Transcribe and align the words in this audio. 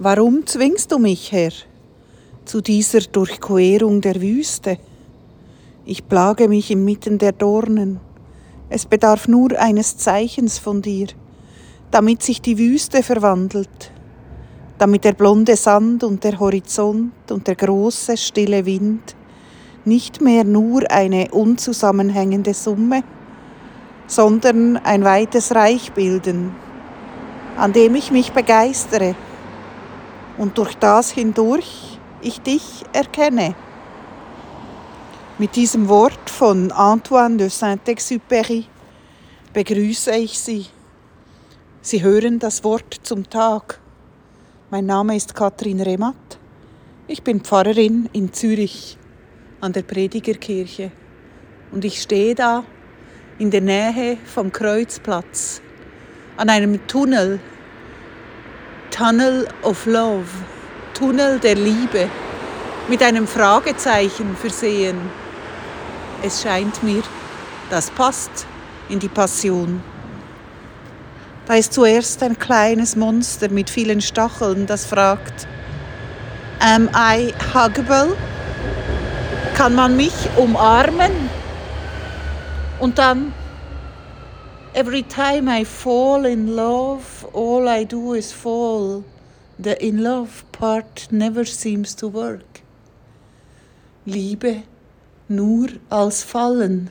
Warum 0.00 0.46
zwingst 0.46 0.92
du 0.92 0.98
mich, 1.00 1.32
Herr, 1.32 1.50
zu 2.44 2.60
dieser 2.60 3.00
Durchquerung 3.00 4.00
der 4.00 4.22
Wüste? 4.22 4.78
Ich 5.84 6.06
plage 6.06 6.46
mich 6.46 6.70
inmitten 6.70 7.18
der 7.18 7.32
Dornen. 7.32 7.98
Es 8.68 8.86
bedarf 8.86 9.26
nur 9.26 9.58
eines 9.58 9.96
Zeichens 9.96 10.60
von 10.60 10.82
dir, 10.82 11.08
damit 11.90 12.22
sich 12.22 12.40
die 12.40 12.58
Wüste 12.58 13.02
verwandelt, 13.02 13.90
damit 14.78 15.02
der 15.02 15.14
blonde 15.14 15.56
Sand 15.56 16.04
und 16.04 16.22
der 16.22 16.38
Horizont 16.38 17.32
und 17.32 17.48
der 17.48 17.56
große 17.56 18.16
stille 18.16 18.66
Wind 18.66 19.16
nicht 19.84 20.20
mehr 20.20 20.44
nur 20.44 20.88
eine 20.92 21.32
unzusammenhängende 21.32 22.54
Summe, 22.54 23.02
sondern 24.06 24.76
ein 24.76 25.02
weites 25.02 25.56
Reich 25.56 25.90
bilden, 25.92 26.54
an 27.56 27.72
dem 27.72 27.96
ich 27.96 28.12
mich 28.12 28.30
begeistere 28.30 29.16
und 30.38 30.56
durch 30.56 30.74
das 30.76 31.10
hindurch 31.10 31.98
ich 32.22 32.40
dich 32.40 32.84
erkenne. 32.92 33.54
Mit 35.38 35.56
diesem 35.56 35.88
Wort 35.88 36.30
von 36.30 36.72
Antoine 36.72 37.36
de 37.36 37.48
Saint-Exupéry 37.48 38.64
begrüße 39.52 40.12
ich 40.16 40.38
Sie. 40.38 40.66
Sie 41.82 42.02
hören 42.02 42.38
das 42.38 42.64
Wort 42.64 42.94
zum 43.02 43.28
Tag. 43.28 43.80
Mein 44.70 44.86
Name 44.86 45.16
ist 45.16 45.34
Katrin 45.34 45.80
Rematt. 45.80 46.38
Ich 47.06 47.22
bin 47.22 47.40
Pfarrerin 47.40 48.08
in 48.12 48.32
Zürich 48.32 48.98
an 49.60 49.72
der 49.72 49.82
Predigerkirche 49.82 50.90
und 51.72 51.84
ich 51.84 52.02
stehe 52.02 52.34
da 52.34 52.64
in 53.38 53.50
der 53.50 53.60
Nähe 53.60 54.18
vom 54.26 54.52
Kreuzplatz 54.52 55.62
an 56.36 56.50
einem 56.50 56.86
Tunnel 56.86 57.40
Tunnel 58.98 59.46
of 59.62 59.86
Love, 59.86 60.26
Tunnel 60.92 61.38
der 61.38 61.54
Liebe, 61.54 62.10
mit 62.88 63.00
einem 63.00 63.28
Fragezeichen 63.28 64.36
versehen. 64.36 64.98
Es 66.20 66.42
scheint 66.42 66.82
mir, 66.82 67.04
das 67.70 67.92
passt 67.92 68.44
in 68.88 68.98
die 68.98 69.06
Passion. 69.06 69.80
Da 71.46 71.54
ist 71.54 71.74
zuerst 71.74 72.24
ein 72.24 72.40
kleines 72.40 72.96
Monster 72.96 73.48
mit 73.50 73.70
vielen 73.70 74.00
Stacheln, 74.00 74.66
das 74.66 74.84
fragt, 74.84 75.46
Am 76.58 76.90
I 76.92 77.32
huggable? 77.54 78.16
Kann 79.54 79.76
man 79.76 79.96
mich 79.96 80.28
umarmen? 80.36 81.12
Und 82.80 82.98
dann 82.98 83.32
Every 84.74 85.02
time 85.02 85.48
I 85.48 85.64
fall 85.64 86.26
in 86.26 86.54
love, 86.54 87.26
all 87.32 87.68
I 87.68 87.84
do 87.84 88.14
is 88.14 88.32
fall. 88.32 89.02
The 89.58 89.82
in 89.84 90.02
love 90.02 90.44
part 90.52 91.08
never 91.10 91.44
seems 91.44 91.96
to 91.96 92.08
work. 92.08 92.60
Liebe 94.04 94.62
nur 95.28 95.68
als 95.90 96.22
Fallen. 96.22 96.90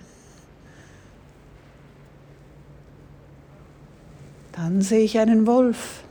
Dann 4.52 4.81
sehe 4.81 5.03
ich 5.03 5.20
einen 5.20 5.45
Wolf, 5.45 6.03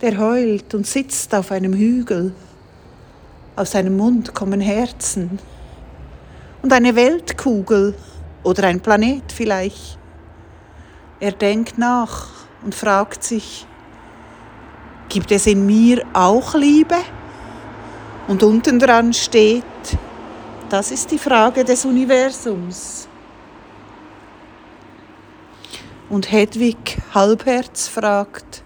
der 0.00 0.18
heult 0.18 0.72
und 0.74 0.86
sitzt 0.86 1.34
auf 1.34 1.50
einem 1.50 1.74
Hügel. 1.74 2.32
Aus 3.56 3.72
seinem 3.72 3.96
Mund 3.96 4.34
kommen 4.34 4.60
Herzen 4.60 5.40
und 6.62 6.72
eine 6.72 6.94
Weltkugel 6.94 7.94
oder 8.44 8.68
ein 8.68 8.80
Planet 8.80 9.30
vielleicht. 9.32 9.98
Er 11.22 11.30
denkt 11.30 11.78
nach 11.78 12.30
und 12.64 12.74
fragt 12.74 13.22
sich, 13.22 13.64
gibt 15.08 15.30
es 15.30 15.46
in 15.46 15.64
mir 15.64 16.04
auch 16.14 16.56
Liebe? 16.56 16.96
Und 18.26 18.42
unten 18.42 18.80
dran 18.80 19.12
steht, 19.12 19.62
das 20.68 20.90
ist 20.90 21.12
die 21.12 21.20
Frage 21.20 21.62
des 21.62 21.84
Universums. 21.84 23.06
Und 26.10 26.32
Hedwig 26.32 27.00
Halbherz 27.14 27.86
fragt, 27.86 28.64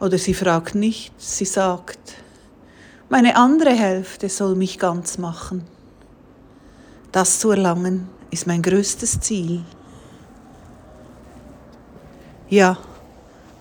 oder 0.00 0.16
sie 0.16 0.32
fragt 0.32 0.74
nicht, 0.74 1.12
sie 1.20 1.44
sagt, 1.44 2.14
meine 3.10 3.36
andere 3.36 3.72
Hälfte 3.72 4.30
soll 4.30 4.54
mich 4.56 4.78
ganz 4.78 5.18
machen. 5.18 5.66
Das 7.12 7.38
zu 7.38 7.50
erlangen 7.50 8.08
ist 8.30 8.46
mein 8.46 8.62
größtes 8.62 9.20
Ziel. 9.20 9.62
Ja, 12.50 12.76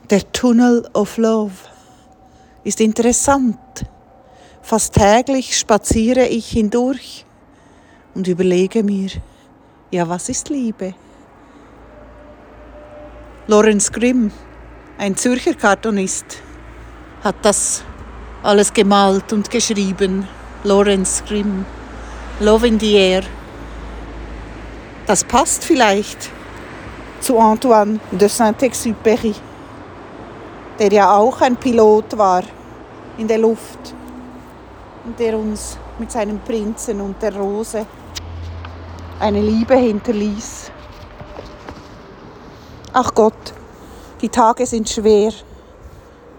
der 0.09 0.31
Tunnel 0.31 0.83
of 0.95 1.17
Love 1.17 1.53
ist 2.63 2.81
interessant. 2.81 3.85
Fast 4.63 4.95
täglich 4.95 5.55
spaziere 5.55 6.25
ich 6.25 6.49
hindurch 6.49 7.23
und 8.15 8.27
überlege 8.27 8.81
mir, 8.81 9.11
ja, 9.91 10.09
was 10.09 10.27
ist 10.29 10.49
Liebe? 10.49 10.95
Lorenz 13.45 13.91
Grimm, 13.91 14.31
ein 14.97 15.15
Zürcher 15.15 15.53
Kartonist, 15.53 16.41
hat 17.23 17.35
das 17.43 17.83
alles 18.41 18.73
gemalt 18.73 19.31
und 19.33 19.51
geschrieben. 19.51 20.27
Lorenz 20.63 21.21
Grimm, 21.27 21.63
Love 22.39 22.67
in 22.67 22.79
the 22.79 22.95
Air. 22.95 23.21
Das 25.05 25.23
passt 25.23 25.63
vielleicht 25.63 26.31
zu 27.21 27.37
Antoine 27.37 27.99
de 28.11 28.27
Saint-Exupéry, 28.27 29.35
der 30.79 30.91
ja 30.91 31.15
auch 31.15 31.41
ein 31.41 31.57
Pilot 31.57 32.17
war 32.17 32.43
in 33.17 33.27
der 33.27 33.37
Luft 33.37 33.93
und 35.05 35.19
der 35.19 35.37
uns 35.37 35.77
mit 35.97 36.11
seinem 36.11 36.39
Prinzen 36.39 37.01
und 37.01 37.21
der 37.21 37.35
Rose 37.35 37.85
eine 39.19 39.41
Liebe 39.41 39.75
hinterließ. 39.75 40.71
Ach 42.93 43.13
Gott, 43.13 43.53
die 44.21 44.29
Tage 44.29 44.65
sind 44.65 44.89
schwer. 44.89 45.31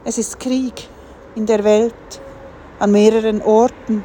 Es 0.04 0.18
ist 0.18 0.40
Krieg 0.40 0.88
in 1.34 1.46
der 1.46 1.62
Welt 1.62 2.20
an 2.78 2.92
mehreren 2.92 3.42
Orten. 3.42 4.04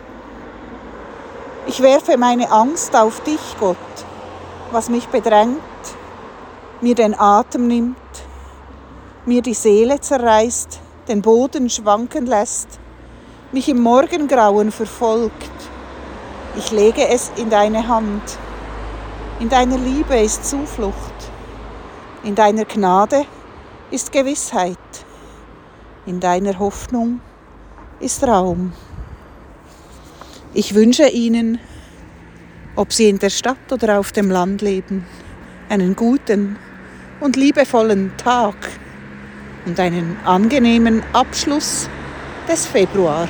Ich 1.68 1.82
werfe 1.82 2.18
meine 2.18 2.52
Angst 2.52 2.96
auf 2.96 3.22
dich, 3.22 3.56
Gott, 3.60 3.78
was 4.72 4.90
mich 4.90 5.08
bedrängt 5.08 5.58
mir 6.82 6.96
den 6.96 7.18
Atem 7.18 7.68
nimmt, 7.68 7.98
mir 9.26 9.42
die 9.42 9.54
Seele 9.54 10.00
zerreißt, 10.00 10.80
den 11.08 11.22
Boden 11.22 11.70
schwanken 11.70 12.26
lässt, 12.26 12.80
mich 13.52 13.70
im 13.70 13.82
Morgengrauen 13.82 14.72
verfolgt. 14.72 15.52
Ich 16.58 16.72
lege 16.72 17.08
es 17.08 17.32
in 17.38 17.50
deine 17.50 17.88
Hand. 17.88 18.38
In 19.40 19.50
deiner 19.50 19.78
Liebe 19.78 20.18
ist 20.18 20.46
Zuflucht. 20.46 20.96
In 22.24 22.36
deiner 22.36 22.66
Gnade 22.66 23.26
ist 23.92 24.12
Gewissheit. 24.12 24.78
In 26.06 26.20
deiner 26.20 26.58
Hoffnung 26.60 27.20
ist 28.00 28.24
Raum. 28.24 28.74
Ich 30.54 30.74
wünsche 30.74 31.08
Ihnen, 31.10 31.60
ob 32.76 32.94
Sie 32.94 33.10
in 33.10 33.20
der 33.20 33.30
Stadt 33.30 33.72
oder 33.72 34.00
auf 34.00 34.12
dem 34.12 34.32
Land 34.32 34.62
leben, 34.62 35.06
einen 35.70 35.96
guten 35.96 36.58
und 37.20 37.36
liebevollen 37.36 38.12
Tag 38.18 38.56
und 39.66 39.80
einen 39.80 40.18
angenehmen 40.26 41.04
Abschluss 41.14 41.90
des 42.48 42.66
Februar. 42.66 43.28